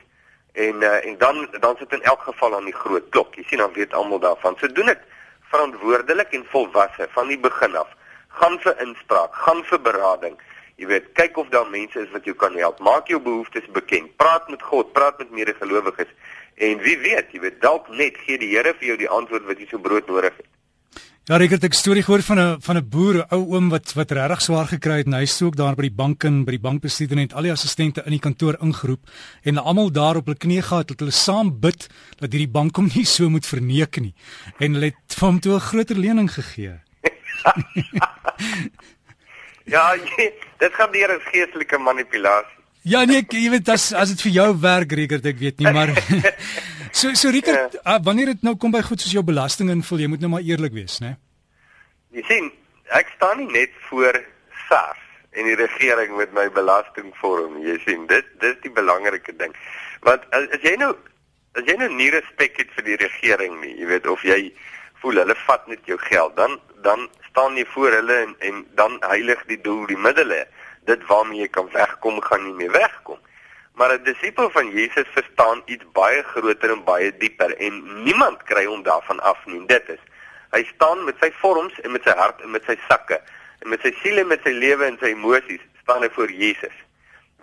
En 0.54 0.82
uh, 0.82 1.06
en 1.06 1.18
dan 1.18 1.48
dan 1.60 1.76
sit 1.78 1.94
in 1.94 2.02
elk 2.02 2.22
geval 2.22 2.56
aan 2.56 2.66
die 2.66 2.80
groot 2.84 3.10
klok. 3.10 3.36
Jy 3.36 3.44
sien 3.44 3.62
dan 3.62 3.74
weet 3.74 3.94
almal 3.94 4.20
daarvan. 4.20 4.58
So 4.58 4.68
doen 4.68 4.86
dit 4.86 5.02
verantwoordelik 5.52 6.34
en 6.34 6.46
volwasse 6.50 7.08
van 7.10 7.28
die 7.28 7.40
begin 7.40 7.76
af. 7.76 7.88
Gaan 8.28 8.60
vir 8.60 8.76
inspraak, 8.82 9.36
gaan 9.36 9.64
vir 9.64 9.82
berading. 9.82 10.40
Jy 10.76 10.88
weet, 10.88 11.12
kyk 11.16 11.38
of 11.38 11.48
daar 11.54 11.70
mense 11.70 12.00
is 12.00 12.12
wat 12.12 12.26
jou 12.28 12.36
kan 12.36 12.56
help. 12.60 12.80
Maak 12.80 13.08
jou 13.08 13.22
behoeftes 13.22 13.68
bekend. 13.72 14.16
Praat 14.20 14.50
met 14.50 14.62
God, 14.62 14.92
praat 14.94 15.18
met 15.18 15.32
medegelowiges. 15.32 16.12
En 16.56 16.78
wie 16.84 16.98
weet, 17.00 17.32
jy 17.32 17.40
weet 17.40 17.62
dalk 17.62 17.88
net 17.88 18.18
gee 18.26 18.38
die 18.38 18.52
Here 18.56 18.74
vir 18.74 18.88
jou 18.88 18.98
die 18.98 19.10
antwoord 19.10 19.48
wat 19.48 19.60
jy 19.60 19.70
so 19.70 19.80
brood 19.80 20.08
nodig 20.12 20.36
het. 20.36 20.55
Ja, 21.26 21.40
ek 21.42 21.56
het 21.58 21.64
'n 21.66 21.74
storie 21.74 22.04
gehoor 22.04 22.22
van 22.22 22.40
'n 22.40 22.62
van 22.62 22.78
'n 22.78 22.90
boer, 22.90 23.16
'n 23.16 23.34
ou 23.34 23.56
oom 23.56 23.70
wat 23.70 23.94
wat 23.94 24.12
regtig 24.12 24.42
swaar 24.42 24.68
gekry 24.68 24.98
het 24.98 25.08
en 25.08 25.14
hy 25.14 25.26
sou 25.26 25.48
ook 25.48 25.56
daar 25.56 25.76
by 25.76 25.82
die 25.82 25.96
bank 25.96 26.24
en 26.24 26.46
by 26.46 26.52
die 26.52 26.60
bankbestuurder 26.60 27.16
net 27.16 27.34
al 27.34 27.42
die 27.42 27.52
assistente 27.52 28.04
in 28.06 28.12
die 28.12 28.20
kantoor 28.20 28.58
ingeroep 28.62 29.10
en 29.44 29.58
almal 29.58 29.92
daar 29.92 30.18
op 30.18 30.26
hul 30.26 30.36
knieë 30.36 30.62
gehad 30.62 30.88
dat 30.88 31.00
hulle 31.00 31.12
saam 31.12 31.60
bid 31.60 31.90
dat 32.20 32.32
hierdie 32.32 32.52
bank 32.52 32.76
hom 32.76 32.92
nie 32.96 33.06
so 33.06 33.30
moet 33.30 33.46
verneek 33.46 33.98
nie 33.98 34.14
en 34.60 34.74
hulle 34.74 34.86
het 34.86 35.16
vir 35.18 35.28
hom 35.28 35.40
toe 35.40 35.56
'n 35.56 35.60
groter 35.60 35.98
lening 35.98 36.32
gegee. 36.32 36.80
ja, 39.74 39.96
dit 40.60 40.74
gaan 40.74 40.92
deur 40.92 41.10
'n 41.10 41.22
geestelike 41.32 41.78
manipulasie. 41.78 42.54
Ja 42.84 43.04
nee, 43.04 43.18
ek, 43.18 43.32
jy 43.32 43.50
weet 43.50 43.70
as 43.70 43.94
as 43.94 44.10
dit 44.10 44.22
vir 44.22 44.32
jou 44.32 44.62
werk, 44.62 44.92
Rickert, 44.92 45.26
ek 45.26 45.40
weet 45.40 45.58
nie, 45.58 45.72
maar 45.72 45.90
so 46.96 47.14
so 47.14 47.30
Rickert, 47.30 47.76
ja. 47.76 47.96
uh, 47.96 48.02
wanneer 48.04 48.34
dit 48.34 48.46
nou 48.48 48.56
kom 48.60 48.74
by 48.74 48.82
goed 48.86 49.04
soos 49.04 49.16
jou 49.16 49.24
belasting 49.28 49.72
invul, 49.74 50.04
jy 50.04 50.12
moet 50.12 50.24
nou 50.24 50.32
maar 50.36 50.46
eerlik 50.48 50.76
wees, 50.76 51.00
né? 51.04 51.16
Jy 52.16 52.24
sien, 52.30 52.52
ek 52.96 53.12
staan 53.18 53.42
nie 53.42 53.52
net 53.52 53.74
voor 53.90 54.22
SARS 54.68 55.02
en 55.36 55.50
die 55.50 55.58
regering 55.60 56.16
met 56.16 56.32
my 56.36 56.46
belastingvorm, 56.56 57.60
jy 57.66 57.76
sien, 57.84 58.06
dit 58.08 58.30
dis 58.40 58.56
die 58.64 58.72
belangrike 58.72 59.36
ding. 59.36 59.52
Want 60.08 60.24
as, 60.36 60.48
as 60.56 60.64
jy 60.64 60.78
nou 60.80 60.94
as 61.60 61.68
jy 61.68 61.76
nou 61.80 61.90
nie 61.92 62.12
respek 62.12 62.58
het 62.60 62.72
vir 62.76 62.88
die 62.88 63.00
regering 63.04 63.60
nie, 63.62 63.76
jy 63.80 63.90
weet 63.92 64.08
of 64.12 64.24
jy 64.28 64.40
voel 65.04 65.22
hulle 65.22 65.36
vat 65.46 65.68
net 65.72 65.84
jou 65.92 66.00
geld, 66.08 66.36
dan 66.40 66.60
dan 66.86 67.10
staan 67.30 67.58
jy 67.60 67.66
voor 67.74 67.92
hulle 68.00 68.22
en 68.24 68.36
en 68.48 68.64
dan 68.80 68.98
heilig 69.04 69.44
die 69.52 69.60
doel 69.68 69.86
die 69.92 70.00
middele 70.00 70.46
dit 70.86 71.06
waarmee 71.10 71.42
jy 71.42 71.48
kan 71.50 71.70
wegkom 71.74 72.20
gaan 72.22 72.44
nie 72.46 72.54
meer 72.54 72.72
wegkom. 72.72 73.05
Maar 73.76 73.94
'n 73.94 74.04
disipel 74.04 74.50
van 74.50 74.70
Jesus 74.70 75.08
verstaan 75.12 75.62
iets 75.66 75.84
baie 75.92 76.24
groter 76.24 76.72
en 76.72 76.84
baie 76.84 77.18
dieper 77.18 77.58
en 77.58 78.04
niemand 78.04 78.44
kry 78.44 78.66
hom 78.66 78.84
daarvan 78.84 79.20
af 79.20 79.46
nie. 79.46 79.66
Dit 79.66 79.90
is 79.90 80.00
hy 80.52 80.64
staan 80.64 81.04
met 81.04 81.16
sy 81.20 81.32
vorms 81.32 81.80
en 81.82 81.92
met 81.92 82.04
sy 82.04 82.16
hart 82.16 82.42
en 82.42 82.52
met 82.52 82.64
sy 82.64 82.78
sakke 82.88 83.22
en 83.60 83.70
met 83.70 83.82
sy 83.82 83.92
siel 84.02 84.18
en 84.18 84.28
met 84.28 84.42
sy 84.44 84.54
lewe 84.56 84.86
en 84.86 84.98
sy 85.02 85.12
emosies 85.12 85.64
staan 85.82 86.02
hy 86.02 86.10
voor 86.10 86.32
Jesus 86.32 86.78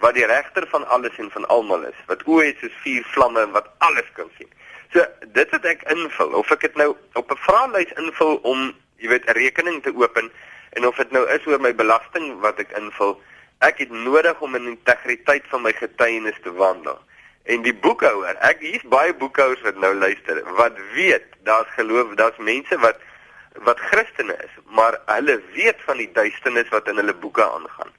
wat 0.02 0.14
die 0.14 0.26
regter 0.26 0.66
van 0.68 0.86
alles 0.88 1.18
en 1.22 1.30
van 1.30 1.46
almal 1.46 1.84
is, 1.86 1.98
wat 2.06 2.24
oë 2.26 2.46
het 2.48 2.58
soos 2.58 2.78
vuur 2.82 3.04
vlamme 3.14 3.44
en 3.46 3.52
wat 3.54 3.68
alles 3.86 4.08
kan 4.16 4.30
sien. 4.38 4.48
So 4.92 5.04
dit 5.36 5.52
wat 5.54 5.68
ek 5.68 5.84
invul 5.94 6.32
of 6.40 6.50
ek 6.50 6.64
dit 6.66 6.80
nou 6.80 6.96
op 7.14 7.30
'n 7.30 7.42
vraelys 7.46 7.92
invul 8.02 8.40
om 8.42 8.72
jy 8.98 9.08
weet 9.08 9.28
'n 9.28 9.38
rekening 9.38 9.82
te 9.82 9.94
open 9.94 10.32
en 10.72 10.86
of 10.86 10.96
dit 10.96 11.10
nou 11.10 11.28
is 11.28 11.46
oor 11.46 11.60
my 11.60 11.74
belasting 11.74 12.40
wat 12.40 12.58
ek 12.58 12.72
invul 12.76 13.20
Ek 13.62 13.78
het 13.78 13.90
nodig 13.94 14.40
om 14.42 14.54
in 14.58 14.72
integriteit 14.74 15.44
van 15.50 15.62
my 15.62 15.72
getuienis 15.76 16.38
te 16.42 16.52
wandel. 16.58 16.98
En 17.44 17.62
die 17.62 17.74
boekhouer, 17.74 18.34
ek 18.42 18.62
hier's 18.62 18.84
baie 18.90 19.14
boekhouers 19.14 19.62
wat 19.66 19.78
nou 19.82 19.92
luister, 19.94 20.40
wat 20.58 20.78
weet 20.94 21.26
daar's 21.46 21.70
geloof, 21.78 22.14
daar's 22.18 22.38
mense 22.38 22.78
wat 22.82 22.98
wat 23.66 23.80
Christene 23.90 24.32
is, 24.40 24.52
maar 24.72 24.96
hulle 25.06 25.34
weet 25.52 25.82
van 25.84 25.98
die 26.00 26.08
duisternis 26.16 26.70
wat 26.72 26.86
in 26.88 26.96
hulle 26.96 27.14
boeke 27.14 27.44
aangaan. 27.44 27.90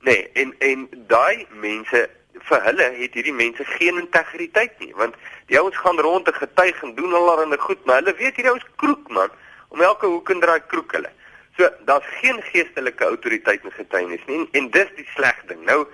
Nee, 0.00 0.24
en 0.32 0.54
en 0.58 0.88
daai 1.10 1.46
mense 1.62 2.00
vir 2.48 2.64
hulle 2.64 2.88
het 2.96 3.14
hierdie 3.14 3.34
mense 3.34 3.64
geen 3.76 4.00
integriteit 4.00 4.74
nie, 4.82 4.90
want 4.98 5.14
die 5.46 5.58
ouens 5.60 5.76
gaan 5.76 6.00
rond 6.00 6.28
en 6.28 6.34
getuig 6.34 6.82
en 6.82 6.94
doen 6.98 7.14
allerlei 7.14 7.60
goed, 7.62 7.84
maar 7.84 8.02
hulle 8.02 8.16
weet 8.18 8.36
hierdie 8.36 8.50
ouens 8.50 8.66
kroek 8.76 9.08
man, 9.08 9.30
om 9.68 9.82
elke 9.82 10.06
hoek 10.06 10.30
en 10.34 10.42
draai 10.44 10.60
kroek 10.66 10.92
hulle. 10.98 11.12
So 11.58 11.68
daar's 11.84 12.06
geen 12.20 12.38
geestelike 12.52 13.04
autoriteit 13.04 13.64
in 13.66 13.74
getuienis 13.74 14.24
nie 14.30 14.38
en, 14.38 14.48
en 14.60 14.70
dis 14.70 14.90
die 14.96 15.06
sleg 15.14 15.38
ding. 15.50 15.64
Nou 15.66 15.84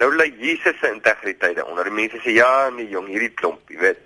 nou 0.00 0.08
lê 0.16 0.30
Jesus 0.40 0.78
se 0.80 0.88
integriteit. 0.88 1.58
Die 1.60 1.92
mense 1.92 2.22
sê 2.24 2.32
ja, 2.32 2.70
nee 2.72 2.88
jong, 2.88 3.10
hierdie 3.12 3.34
klomp, 3.36 3.60
jy 3.68 3.76
weet. 3.82 4.00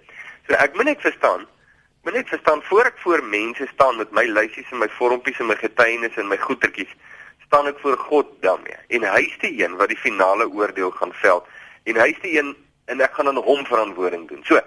So 0.49 0.59
ek 0.59 0.75
moet 0.75 0.90
net 0.90 1.04
verstaan 1.04 1.47
moet 2.04 2.18
net 2.18 2.28
verstaan 2.28 2.61
voor 2.62 2.90
ek 2.90 2.99
voor 3.00 3.23
mense 3.25 3.64
staan 3.71 3.97
met 3.97 4.11
my 4.12 4.26
lysies 4.28 4.68
en 4.75 4.83
my 4.83 4.90
vormpies 4.99 5.38
en 5.40 5.49
my 5.49 5.56
getuienis 5.56 6.18
en 6.21 6.28
my 6.28 6.37
goetertjies 6.37 6.90
staan 7.47 7.71
ek 7.71 7.78
voor 7.80 7.97
God 7.97 8.35
daarmee 8.42 8.76
en 8.99 9.06
hy 9.09 9.23
is 9.25 9.38
die 9.40 9.54
een 9.62 9.78
wat 9.80 9.88
die 9.88 10.00
finale 10.02 10.44
oordeel 10.50 10.92
gaan 10.99 11.14
veld 11.23 11.49
en 11.88 12.00
hy 12.02 12.11
is 12.12 12.21
die 12.26 12.35
een 12.37 12.52
en 12.92 13.00
ek 13.00 13.16
gaan 13.16 13.30
aan 13.30 13.40
hom 13.40 13.64
verantwoording 13.64 14.28
doen. 14.28 14.42
So, 14.44 14.61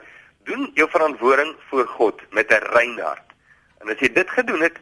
doen 0.50 0.72
jou 0.74 0.88
verantwoording 0.89 1.54
voor 1.70 1.88
God 1.88 2.22
met 2.32 2.50
'n 2.51 2.66
rein 2.74 3.00
hart. 3.00 3.27
En 3.82 3.89
as 3.89 4.00
jy 4.00 4.10
dit 4.13 4.30
gedoen 4.30 4.62
het, 4.62 4.77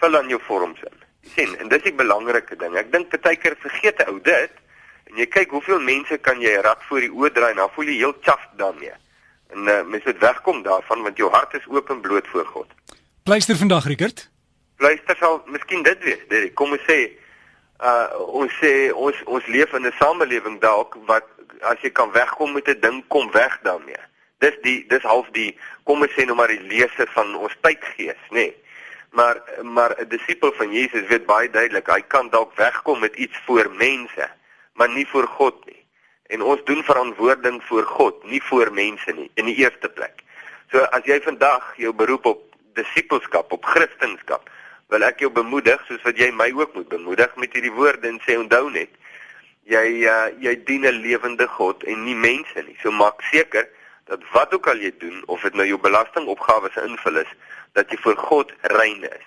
vul 0.00 0.10
dan 0.10 0.28
jou 0.28 0.40
vorms 0.42 0.80
in. 0.82 1.01
Sien, 1.22 1.58
en 1.58 1.68
dis 1.68 1.82
die 1.82 1.94
belangrike 1.94 2.56
ding. 2.56 2.76
Ek 2.76 2.90
dink 2.92 3.14
baie 3.22 3.36
keer 3.36 3.56
vergeet 3.60 4.02
'n 4.02 4.10
ou 4.10 4.20
dit 4.20 4.52
en 5.10 5.16
jy 5.18 5.26
kyk 5.26 5.50
hoeveel 5.50 5.80
mense 5.80 6.18
kan 6.18 6.40
jy 6.40 6.54
rad 6.64 6.82
voor 6.88 7.00
die 7.00 7.10
oë 7.12 7.32
draai 7.32 7.50
en 7.50 7.56
dan 7.56 7.72
voel 7.74 7.90
jy 7.90 7.96
heel 7.96 8.16
chaff 8.20 8.44
daarmee. 8.56 8.94
En 9.52 9.68
uh, 9.68 9.82
mens 9.84 10.04
moet 10.04 10.18
wegkom 10.18 10.62
daarvan 10.62 11.02
want 11.02 11.16
jou 11.16 11.30
hart 11.30 11.54
is 11.54 11.66
oop 11.66 11.90
en 11.90 12.00
bloot 12.00 12.26
voor 12.26 12.46
God. 12.46 12.68
Pleister 13.22 13.56
vandag, 13.56 13.84
Rickert. 13.86 14.30
Pleister 14.76 15.16
sal 15.16 15.42
miskien 15.46 15.82
dit 15.82 15.98
wees, 16.02 16.22
Derek. 16.28 16.54
Kom 16.54 16.72
ons 16.72 16.86
sê 16.88 17.10
uh 17.82 18.08
ons 18.42 18.52
sê 18.62 18.92
ons 18.94 19.14
ons 19.26 19.46
leef 19.46 19.72
in 19.72 19.86
'n 19.86 19.92
samelewing 19.98 20.60
dalk 20.60 20.96
wat 21.06 21.26
as 21.60 21.78
jy 21.82 21.90
kan 21.90 22.10
wegkom 22.12 22.52
met 22.52 22.68
'n 22.68 22.80
ding, 22.80 23.04
kom 23.08 23.30
weg 23.32 23.58
daarmee. 23.62 24.02
Dis 24.38 24.56
die 24.62 24.86
dis 24.88 25.02
half 25.02 25.28
die 25.30 25.58
kom 25.84 26.02
ons 26.02 26.12
sê 26.12 26.24
nou 26.24 26.34
maar 26.34 26.48
die 26.48 26.66
lese 26.66 27.06
van 27.14 27.34
ons 27.36 27.56
tydgees, 27.60 28.22
nê. 28.30 28.34
Nee. 28.34 28.61
Maar 29.12 29.42
maar 29.62 29.92
'n 29.98 30.08
disipel 30.08 30.52
van 30.52 30.72
Jesus 30.72 31.06
weet 31.06 31.26
baie 31.26 31.50
duidelik, 31.50 31.86
hy 31.86 32.02
kan 32.14 32.30
dalk 32.30 32.56
wegkom 32.56 33.00
met 33.00 33.14
iets 33.14 33.38
voor 33.46 33.70
mense, 33.70 34.30
maar 34.72 34.88
nie 34.88 35.08
voor 35.08 35.26
God 35.26 35.64
nie. 35.66 35.84
En 36.26 36.42
ons 36.42 36.64
doen 36.64 36.82
verantwoording 36.84 37.62
voor 37.64 37.84
God, 37.84 38.24
nie 38.24 38.42
voor 38.42 38.72
mense 38.72 39.12
nie 39.12 39.30
in 39.34 39.44
die 39.44 39.56
eerste 39.56 39.88
plek. 39.88 40.22
So 40.70 40.78
as 40.78 41.04
jy 41.04 41.20
vandag 41.20 41.74
jou 41.76 41.92
beroep 41.92 42.24
op 42.26 42.40
disipelskap, 42.72 43.52
op 43.52 43.64
kristendom, 43.64 44.40
wil 44.88 45.02
ek 45.02 45.20
jou 45.20 45.30
bemoedig 45.32 45.84
soos 45.86 46.02
wat 46.02 46.18
jy 46.20 46.30
my 46.32 46.50
ook 46.56 46.74
moet 46.74 46.88
bemoedig 46.88 47.36
met 47.36 47.52
hierdie 47.52 47.72
woorde 47.72 48.08
en 48.08 48.20
sê 48.24 48.36
onthou 48.36 48.70
net 48.70 48.90
jy 49.68 49.86
uh, 50.08 50.28
jy 50.42 50.54
dien 50.66 50.86
'n 50.88 51.00
lewende 51.04 51.46
God 51.46 51.84
en 51.84 52.04
nie 52.04 52.16
mense 52.16 52.62
nie. 52.66 52.76
So 52.82 52.90
maak 52.90 53.22
seker 53.30 53.68
dat 54.04 54.20
wat 54.32 54.54
ook 54.54 54.66
al 54.66 54.76
jy 54.76 54.92
doen 54.98 55.22
of 55.26 55.42
dit 55.42 55.54
nou 55.54 55.66
jou 55.66 55.80
belastingopgawes 55.80 56.76
invul 56.76 57.16
is, 57.16 57.30
dat 57.72 57.90
jy 57.90 57.98
voor 58.04 58.16
God 58.16 58.52
rein 58.60 59.02
is. 59.02 59.26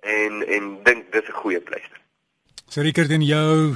En 0.00 0.42
en 0.46 0.82
dink 0.82 1.12
dis 1.12 1.28
'n 1.28 1.40
goeie 1.42 1.60
pleister. 1.60 2.00
So 2.68 2.80
Rickert 2.80 3.10
in 3.10 3.22
jou 3.22 3.74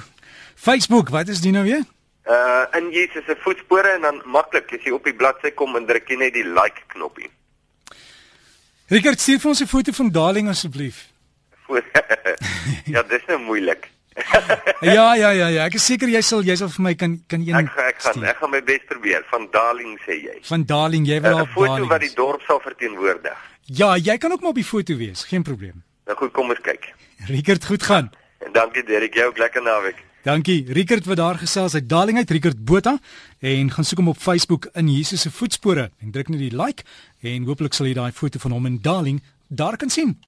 Facebook, 0.54 1.08
wat 1.08 1.28
is 1.28 1.40
dit 1.40 1.52
nou 1.52 1.64
weer? 1.64 1.84
Uh 2.28 2.64
in 2.78 2.90
Jesus 2.90 3.24
se 3.24 3.36
voetspore 3.40 3.88
en 3.88 4.00
dan 4.00 4.22
maklik 4.24 4.72
as 4.72 4.84
jy 4.84 4.90
op 4.92 5.04
die 5.04 5.14
bladsy 5.14 5.50
kom 5.50 5.76
en 5.76 5.86
druk 5.86 6.08
jy 6.08 6.16
net 6.16 6.32
die 6.32 6.44
like 6.44 6.82
knoppie. 6.86 7.30
Rickert, 8.88 9.20
stuur 9.20 9.38
vir 9.38 9.50
ons 9.50 9.60
'n 9.60 9.66
foto 9.66 9.92
van 9.92 10.10
Darling 10.10 10.48
asseblief. 10.48 11.06
ja, 12.94 13.02
dis 13.02 13.24
nou 13.26 13.38
moeilik. 13.38 13.90
ja, 14.96 15.14
ja, 15.14 15.30
ja, 15.30 15.48
ja. 15.48 15.64
Ek 15.64 15.74
is 15.74 15.86
seker 15.86 16.08
jy 16.08 16.20
sal 16.22 16.42
jy 16.46 16.56
sal 16.56 16.70
vir 16.74 16.82
my 16.82 16.94
kan 16.94 17.18
kan 17.28 17.44
een 17.46 17.54
Ek 17.54 17.76
ek 17.88 18.00
gaan 18.06 18.24
ek 18.24 18.40
gaan 18.42 18.50
my 18.50 18.62
bes 18.62 18.84
probeer. 18.88 19.24
Van 19.30 19.48
Darling 19.52 19.98
sê 20.06 20.18
jy. 20.22 20.38
Van 20.48 20.64
Darling, 20.64 21.06
jy 21.06 21.20
wil 21.20 21.40
op 21.42 21.48
'n 21.48 21.52
foto 21.52 21.86
wat 21.86 22.00
die 22.00 22.14
dorp 22.14 22.42
sal 22.46 22.60
verteenwoordig. 22.60 23.38
Ja, 23.64 23.96
jy 23.96 24.16
kan 24.18 24.32
ook 24.32 24.40
maar 24.40 24.50
op 24.50 24.60
die 24.62 24.64
foto 24.64 24.96
wees, 24.96 25.24
geen 25.24 25.42
probleem. 25.42 25.82
Nou 26.06 26.16
goed, 26.16 26.32
kom 26.32 26.48
ons 26.48 26.60
kyk. 26.62 26.94
Rickert, 27.26 27.64
goed 27.64 27.82
gaan. 27.82 28.10
En 28.38 28.52
dankie 28.52 28.84
Derek, 28.84 29.14
jy 29.14 29.24
ook 29.24 29.38
lekker 29.38 29.62
naweek. 29.62 30.04
Dankie. 30.22 30.72
Rickert 30.72 31.04
wat 31.04 31.16
daar 31.16 31.38
gesels 31.38 31.74
uit 31.74 31.88
Darling 31.88 32.18
uit 32.18 32.30
Rickert 32.30 32.64
Botha 32.64 32.98
en 33.38 33.70
gaan 33.70 33.84
soek 33.84 33.98
hom 33.98 34.08
op 34.08 34.18
Facebook 34.18 34.68
in 34.74 34.88
Jesus 34.88 35.20
se 35.20 35.30
voetspore 35.30 35.90
en 36.00 36.10
druk 36.10 36.28
net 36.28 36.38
die 36.38 36.56
like 36.56 36.82
en 37.20 37.44
hooplik 37.46 37.72
sal 37.72 37.86
jy 37.86 37.94
daai 37.94 38.12
foto 38.12 38.38
van 38.38 38.50
hom 38.50 38.66
in 38.66 38.80
Darling 38.82 39.22
daar 39.48 39.76
kan 39.76 39.90
sien. 39.90 40.18